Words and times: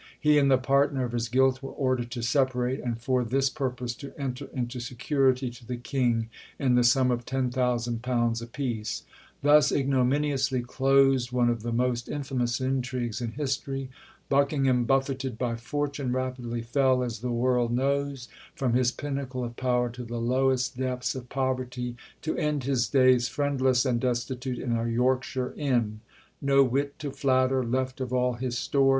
He 0.19 0.39
and 0.39 0.49
the 0.49 0.57
partner 0.57 1.05
of 1.05 1.11
his 1.11 1.29
guilt 1.29 1.61
were 1.61 1.73
ordered 1.73 2.09
to 2.09 2.23
separate; 2.23 2.79
and 2.79 2.97
for 2.99 3.23
this 3.23 3.51
purpose 3.51 3.93
to 3.97 4.19
enter 4.19 4.47
into 4.51 4.79
security 4.79 5.51
to 5.51 5.63
the 5.63 5.77
King 5.77 6.27
in 6.57 6.73
the 6.73 6.83
sum 6.83 7.11
of 7.11 7.23
£10,000 7.23 8.41
apiece. 8.41 9.03
Thus 9.43 9.71
ignominiously 9.71 10.63
closed 10.63 11.31
one 11.31 11.49
of 11.51 11.61
the 11.61 11.71
most 11.71 12.09
infamous 12.09 12.59
intrigues 12.59 13.21
in 13.21 13.33
history. 13.33 13.91
Buckingham, 14.27 14.85
buffeted 14.85 15.37
by 15.37 15.55
fortune, 15.55 16.11
rapidly 16.13 16.63
fell, 16.63 17.03
as 17.03 17.19
the 17.19 17.29
world 17.31 17.71
knows, 17.71 18.27
from 18.55 18.73
his 18.73 18.91
pinnacle 18.91 19.43
of 19.43 19.55
power 19.55 19.87
to 19.91 20.03
the 20.03 20.17
lowest 20.17 20.77
depths 20.79 21.13
of 21.13 21.29
poverty, 21.29 21.95
to 22.23 22.35
end 22.37 22.63
his 22.63 22.87
days, 22.89 23.27
friendless 23.27 23.85
and 23.85 23.99
destitute, 23.99 24.57
in 24.57 24.71
a 24.71 24.87
Yorkshire 24.89 25.53
inn. 25.55 25.99
"No 26.41 26.63
wit, 26.63 26.97
to 26.97 27.11
flatter, 27.11 27.63
left 27.63 28.01
of 28.01 28.11
all 28.11 28.33
his 28.33 28.57
store! 28.57 28.89